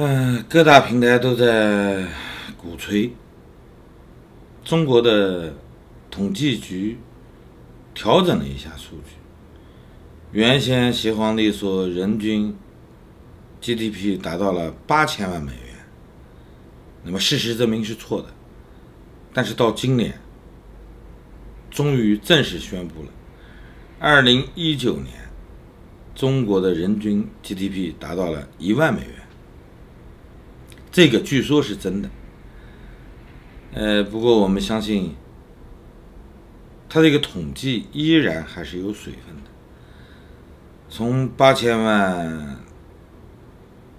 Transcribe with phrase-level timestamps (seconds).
[0.00, 2.06] 嗯，各大平台都在
[2.56, 3.12] 鼓吹
[4.62, 5.52] 中国的
[6.08, 6.96] 统计局
[7.92, 9.16] 调整了一下数据。
[10.30, 12.56] 原先习皇帝说人均
[13.60, 15.74] GDP 达到了八千万美元，
[17.02, 18.28] 那么事实证明是错的。
[19.34, 20.16] 但是到今年，
[21.72, 23.08] 终于正式宣布了，
[23.98, 25.12] 二零一九年
[26.14, 29.27] 中国的人均 GDP 达到了一万美元。
[30.98, 32.10] 这个据说是真的，
[33.72, 35.14] 呃，不过我们相信，
[36.88, 39.50] 它这个统计依然还是有水分的。
[40.88, 42.58] 从八千万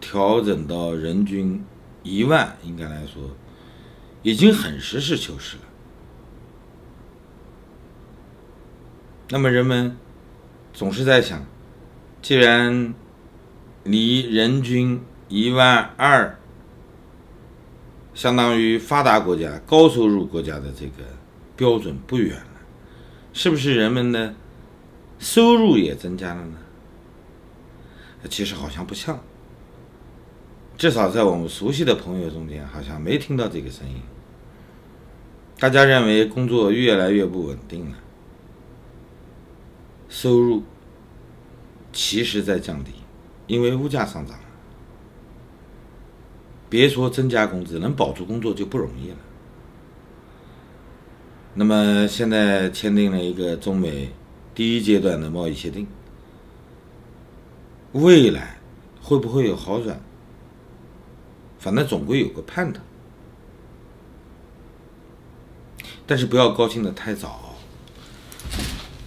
[0.00, 1.62] 调整到人均
[2.02, 3.36] 一万，应该来说
[4.22, 5.64] 已经很实事求是了。
[9.28, 9.98] 那么人们
[10.72, 11.44] 总是在想，
[12.22, 12.94] 既然
[13.84, 16.38] 离人均一万二，
[18.16, 21.04] 相当于发达国家、高收入国家的这个
[21.54, 22.60] 标准不远了，
[23.34, 24.34] 是不是人们的
[25.18, 26.56] 收入也增加了呢？
[28.30, 29.20] 其实好像不像，
[30.78, 34.00] 至少在我们熟悉的朋友中间，好像没听到这个声音。
[35.58, 37.98] 大家认为工作越来越不稳定了，
[40.08, 40.62] 收入
[41.92, 42.92] 其实在降低，
[43.46, 44.38] 因为物价上涨。
[46.68, 49.16] 别说增加工资，能保住工作就不容易了。
[51.54, 54.10] 那么现在签订了一个中美
[54.54, 55.86] 第一阶段的贸易协定。
[57.92, 58.58] 未来
[59.00, 59.98] 会不会有好转？
[61.58, 62.80] 反正总归有个盼头。
[66.06, 67.56] 但是不要高兴的太早，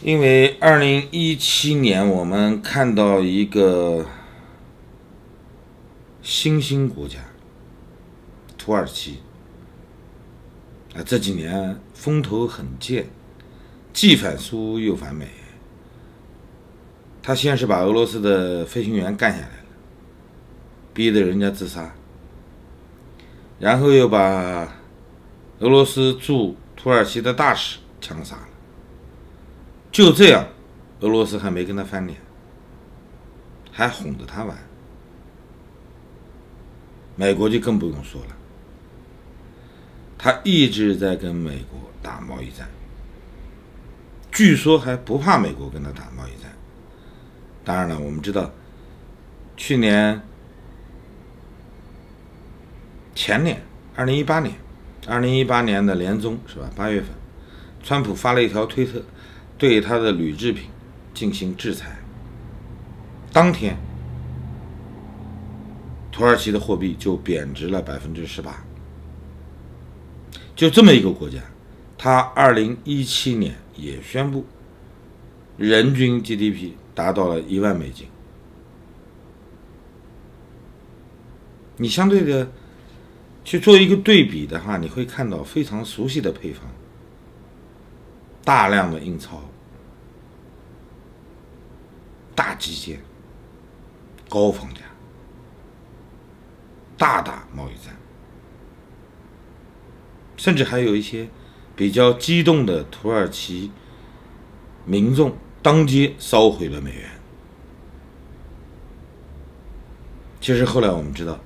[0.03, 4.05] 因为二零一七年我们看到一个
[6.21, 7.19] 新兴国家——
[8.69, 9.17] 土耳其
[10.93, 13.09] 啊，这几年风头很健，
[13.91, 15.27] 既反苏又反美。
[17.19, 19.65] 他先是把俄罗斯的飞行员干下来了，
[20.93, 21.91] 逼得人家自杀，
[23.57, 24.71] 然后又把
[25.61, 28.49] 俄罗斯驻土耳其的大使枪杀了。
[29.91, 30.47] 就这样，
[30.99, 32.19] 俄罗斯还没跟他翻脸，
[33.71, 34.55] 还哄着他玩。
[37.15, 38.35] 美国就更不用说了，
[40.21, 42.67] 他一直在跟美国打贸易战，
[44.33, 46.51] 据说还不怕美国跟他打贸易战。
[47.63, 48.51] 当然了，我们知道，
[49.55, 50.21] 去年、
[53.15, 53.61] 前年，
[53.95, 54.53] 二零一八年，
[55.07, 56.69] 二零一八年的年中是吧？
[56.75, 57.11] 八月份，
[57.81, 59.01] 川普发了一条推特，
[59.57, 60.69] 对他的铝制品
[61.13, 61.97] 进行制裁。
[63.31, 63.77] 当天，
[66.11, 68.65] 土耳其的货币就贬值了百分之十八。
[70.59, 71.39] 就这么一个国家，
[71.97, 74.45] 它二零一七年也宣布，
[75.55, 76.73] 人均 GDP。
[76.93, 78.05] 达到了一万美金，
[81.77, 82.51] 你相对的
[83.45, 86.65] 去做一个对比的话，你会看到非常熟悉的配方，
[88.43, 89.41] 大量的印钞、
[92.35, 93.01] 大基建、
[94.27, 94.81] 高房价、
[96.97, 97.95] 大打贸易战，
[100.39, 101.29] 甚至还有一些
[101.75, 103.69] 比较激动的土耳其
[104.85, 105.37] 民众。
[105.61, 107.09] 当街烧毁了美元。
[110.39, 111.37] 其实后来我们知道，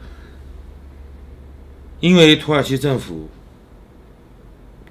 [2.00, 3.28] 因为土耳其政府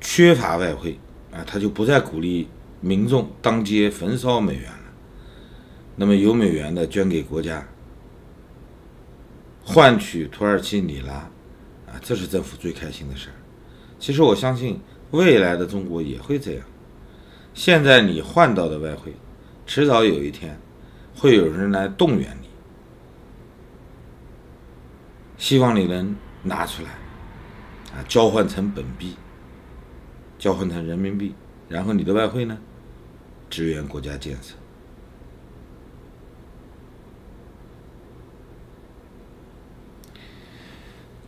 [0.00, 0.98] 缺乏外汇
[1.30, 2.48] 啊，他就不再鼓励
[2.80, 4.92] 民众当街焚烧美元了。
[5.94, 7.64] 那么有美元的捐给国家，
[9.64, 11.14] 换取土耳其里拉
[11.86, 13.34] 啊，这是政府最开心的事儿。
[14.02, 14.80] 其实我相信
[15.12, 16.64] 未来的中国也会这样。
[17.54, 19.14] 现在你换到的外汇，
[19.64, 20.58] 迟早有一天
[21.14, 22.48] 会有人来动员你，
[25.38, 26.88] 希望你能拿出来，
[27.96, 29.14] 啊，交换成本币，
[30.36, 31.32] 交换成人民币，
[31.68, 32.58] 然后你的外汇呢，
[33.48, 34.56] 支援国家建设。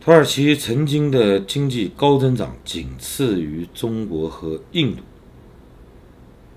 [0.05, 5.01] 土耳其曾经的经济高增长，仅次于中国和印度。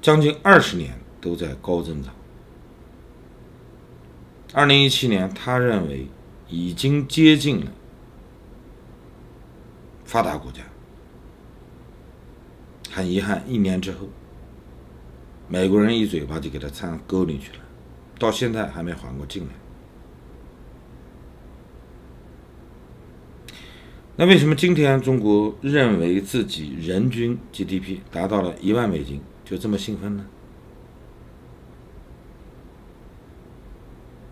[0.03, 2.13] 将近二十年都在高增长。
[4.53, 6.09] 二零一七年，他认为
[6.47, 7.73] 已经接近了
[10.05, 10.61] 发达国家。
[12.91, 14.11] 很遗憾，一年之后，
[15.49, 17.61] 美国人一嘴巴就给他掺沟里去了，
[18.19, 19.53] 到现在还没缓过劲来。
[24.21, 30.27] 那为什么今天中国认为自己人均 GDP 达到了一万美金，就这么兴奋呢？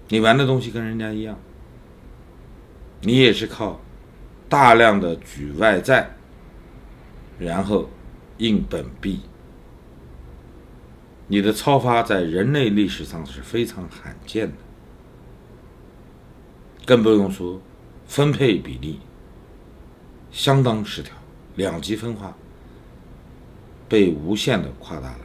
[0.09, 1.39] 你玩的东西跟人家一样，
[3.03, 3.81] 你也是靠
[4.49, 6.17] 大量的举外债，
[7.39, 7.89] 然后
[8.39, 9.21] 印本币。
[11.29, 14.57] 你的超发在人类历史上是非常罕见的，
[16.85, 17.63] 更不用说
[18.05, 18.99] 分配比例。
[20.37, 21.15] 相当失调，
[21.55, 22.37] 两极分化
[23.89, 25.21] 被无限的夸大了。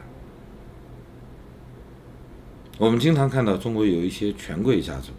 [2.78, 5.12] 我们经常看到中国有一些权贵家族，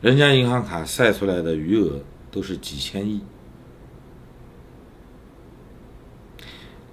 [0.00, 2.00] 人家银行卡晒出来的余额
[2.30, 3.20] 都是几千亿，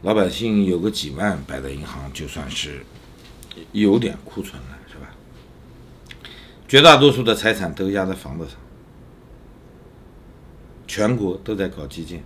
[0.01, 2.85] 老百姓有个几万摆在银行，就算是
[3.71, 5.07] 有点库存了，是吧？
[6.67, 8.57] 绝大多数的财产都压在房子上。
[10.91, 12.21] 全国都在搞基建，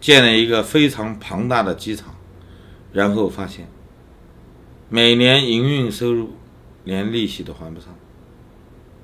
[0.00, 2.16] 建了一个非常庞大的机场，
[2.92, 3.68] 然后发现
[4.88, 6.30] 每年营运收入
[6.82, 7.94] 连利息都还不上。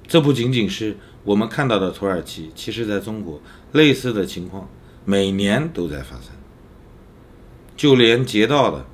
[0.09, 3.41] 这不仅仅是我们看到的土耳其，其实在中国
[3.71, 4.69] 类似的情况
[5.05, 6.33] 每年都在发生。
[7.77, 8.85] 就连街道的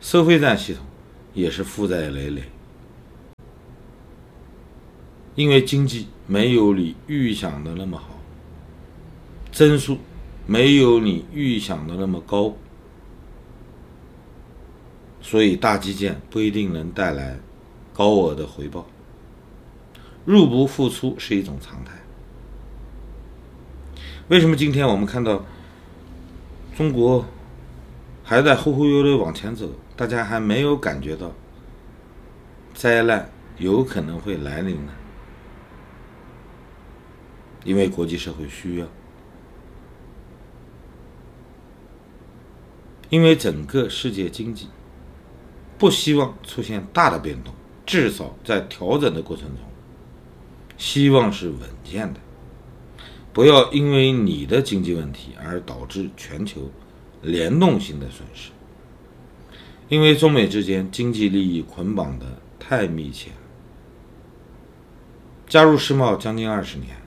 [0.00, 0.82] 收费站系统
[1.34, 2.44] 也是负债累累。
[5.34, 8.18] 因为经济没有你预想的那么好，
[9.50, 9.98] 增速
[10.46, 12.54] 没有你预想的那么高，
[15.20, 17.38] 所以大基建不一定能带来
[17.92, 18.86] 高额的回报。
[20.24, 21.92] 入不敷出是一种常态。
[24.28, 25.44] 为什么今天我们看到
[26.76, 27.24] 中国
[28.22, 31.32] 还在忽忽悠悠往前走，大家还没有感觉到
[32.72, 33.28] 灾难
[33.58, 34.92] 有可能会来临呢？
[37.64, 38.86] 因为国际社会需要，
[43.08, 44.68] 因为整个世界经济
[45.78, 47.54] 不希望出现大的变动，
[47.86, 49.58] 至少在调整的过程中，
[50.76, 52.20] 希望是稳健的，
[53.32, 56.70] 不要因为你的经济问题而导致全球
[57.22, 58.50] 联动性的损失。
[59.88, 63.36] 因为中美之间经济利益捆绑的太密切了，
[65.46, 67.01] 加入世贸将近二十年。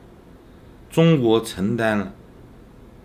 [0.95, 2.13] 中国承担了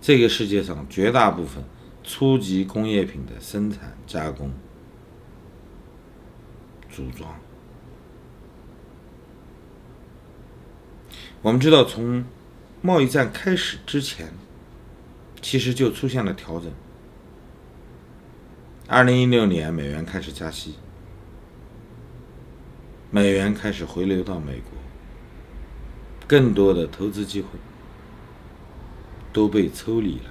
[0.00, 1.64] 这个世界上绝大部分
[2.04, 4.52] 初级工业品的生产、加工、
[6.88, 7.28] 组装。
[11.42, 12.24] 我们知道，从
[12.80, 14.32] 贸易战开始之前，
[15.42, 16.70] 其实就出现了调整。
[18.86, 20.76] 二零一六年，美元开始加息，
[23.10, 24.78] 美元开始回流到美国，
[26.28, 27.48] 更多的投资机会。
[29.32, 30.30] 都被抽离了，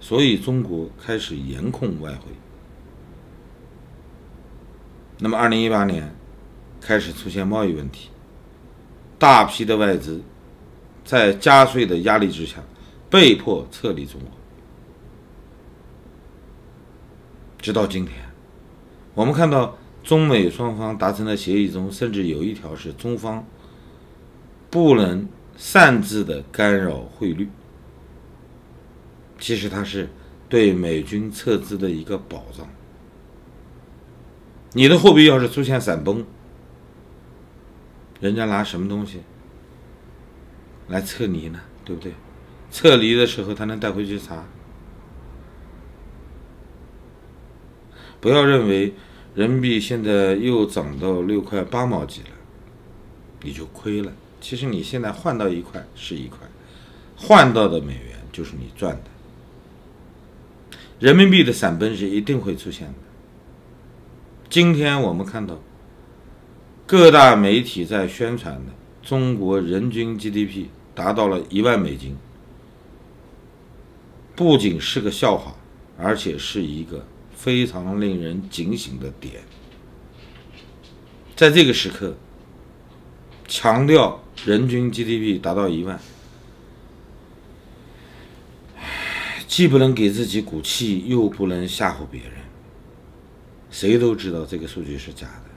[0.00, 2.32] 所以中国开始严控外汇。
[5.18, 6.14] 那么，二零一八年
[6.80, 8.10] 开始出现贸易问题，
[9.18, 10.22] 大批的外资
[11.04, 12.62] 在加税的压力之下
[13.08, 14.30] 被迫撤离中国。
[17.58, 18.14] 直到今天，
[19.14, 23.46] 我们看到中美双方达成的协议中，甚至有一条是中方
[24.68, 25.26] 不能
[25.56, 27.48] 擅自的干扰汇率。
[29.44, 30.08] 其实它是
[30.48, 32.66] 对美军撤资的一个保障。
[34.72, 36.24] 你的货币要是出现闪崩，
[38.20, 39.20] 人家拿什么东西
[40.88, 41.60] 来撤离呢？
[41.84, 42.14] 对不对？
[42.70, 44.46] 撤离的时候他能带回去查？
[48.18, 48.94] 不要认为
[49.34, 52.28] 人民币现在又涨到六块八毛几了，
[53.42, 54.10] 你就亏了。
[54.40, 56.38] 其实你现在换到一块是一块，
[57.14, 59.10] 换到的美元就是你赚的。
[61.04, 62.94] 人民币的闪崩是一定会出现的。
[64.48, 65.60] 今天我们看到
[66.86, 72.16] 各大媒体在宣传的中国人均 GDP 达到了一万美金，
[74.34, 75.54] 不仅是个笑话，
[75.98, 77.04] 而且是一个
[77.36, 79.42] 非常令人警醒的点。
[81.36, 82.16] 在这个时刻，
[83.46, 86.00] 强调人均 GDP 达到一万。
[89.54, 92.32] 既不能给自己鼓气，又不能吓唬别人。
[93.70, 95.50] 谁都知道这个数据是假的，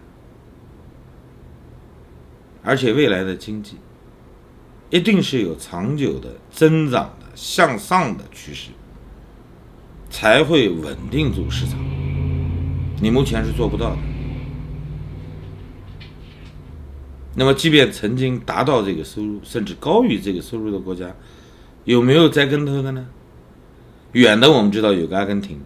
[2.62, 3.77] 而且未来的经济
[4.92, 8.70] 一定是有长久的增长的向上的趋势，
[10.12, 11.80] 才会稳定住市场。
[13.01, 13.98] 你目前是做不到的，
[17.34, 21.16] 那么，即便曾经达到这个收入，甚至高于这个收入的国家，
[21.86, 23.08] 有没有栽跟头的呢？
[24.14, 25.62] 远的我们知道有个阿根廷，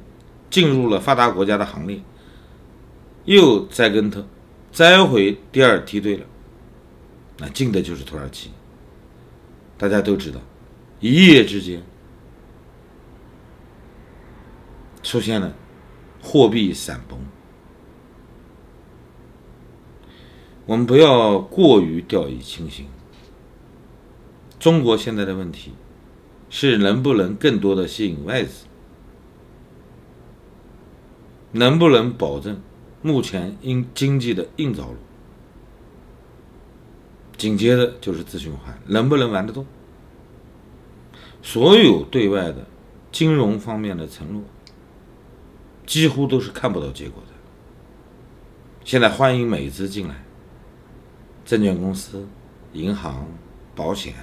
[0.50, 2.02] 进入了发达国家的行列，
[3.26, 4.24] 又栽跟头，
[4.72, 6.26] 栽回第二梯队了。
[7.38, 8.52] 那近的就是土耳其。
[9.78, 10.40] 大家都知道，
[11.00, 11.82] 一夜之间
[15.02, 15.52] 出现了
[16.22, 17.18] 货币闪崩。
[20.68, 22.86] 我们不要过于掉以轻心。
[24.60, 25.72] 中国现在的问题
[26.52, 28.66] 是能不能更多的吸引外资，
[31.54, 32.62] 能不能保证
[33.02, 34.98] 目前因经济的硬着陆？
[37.38, 39.66] 紧接着就是自循环，能不能玩得动？
[41.42, 42.68] 所有对外的
[43.14, 44.44] 金融方面的承诺，
[45.86, 47.34] 几乎都是看不到结果的。
[48.84, 50.24] 现在欢迎美资进来。
[51.46, 52.28] 证券公司、
[52.74, 53.28] 银行、
[53.76, 54.14] 保险，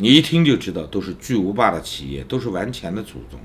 [0.00, 3.38] 你一听就知道都是巨无霸的企业，都是玩钱的祖宗。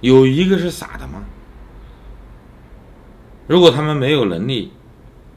[0.00, 1.24] 有一个是傻的吗？
[3.48, 4.70] 如果他们没有能力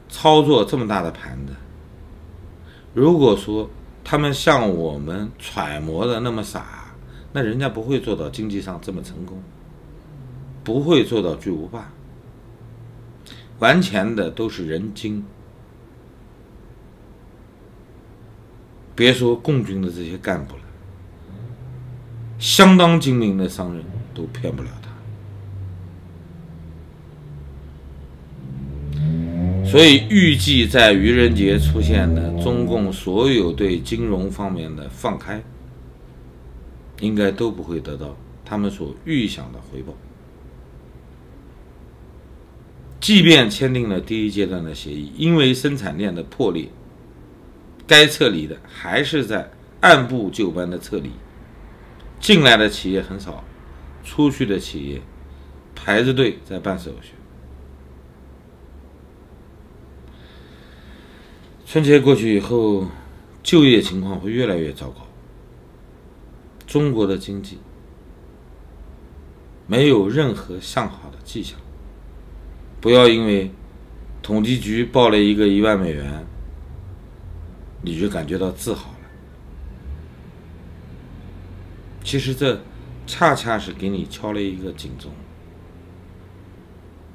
[0.08, 1.52] 操作这么大的盘子，
[2.94, 3.68] 如果说
[4.04, 6.94] 他们像我们揣摩的那么傻，
[7.32, 9.42] 那人家不会做到经济上这么成功，
[10.62, 11.90] 不会做到巨无霸。
[13.58, 15.24] 玩钱的都是人精，
[18.94, 20.62] 别说共军的这些干部了，
[22.38, 23.84] 相当精明的商人
[24.14, 24.90] 都骗不了他。
[29.64, 35.42] 所以预计在愚人节出现的中共所有对金融方面的放开，
[37.00, 39.92] 应该都不会得到他们所预想的回报。
[43.00, 46.68] 即便签订了第一阶段的协议，因为生产链的破裂，
[47.86, 49.50] 该撤离的还是在
[49.80, 51.10] 按部就班的撤离。
[52.20, 53.44] 进来的企业很少，
[54.02, 55.02] 出去的企业
[55.74, 57.12] 排着队在办手续。
[61.66, 62.86] 春节过去以后，
[63.42, 65.06] 就业情况会越来越糟糕。
[66.66, 67.58] 中国的经济
[69.66, 71.58] 没有任何向好的迹象。
[72.80, 73.50] 不要因为
[74.22, 76.26] 统计局报了一个一万美元，
[77.84, 78.98] 你就感觉到自豪了。
[82.02, 82.60] 其实这
[83.06, 85.12] 恰恰是给你敲了一个警钟。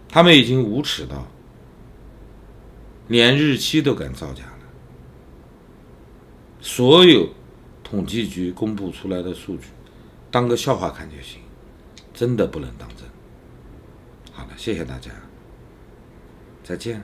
[0.07, 1.27] 他们已经无耻到
[3.07, 4.59] 连日期都敢造假了。
[6.61, 7.29] 所有
[7.83, 9.67] 统计局公布出来的数据，
[10.29, 11.41] 当个笑话看就行，
[12.13, 13.07] 真的不能当真。
[14.31, 15.11] 好了，谢谢大家。
[16.63, 17.01] 再见。